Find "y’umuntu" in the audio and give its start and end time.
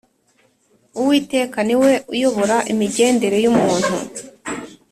3.43-3.93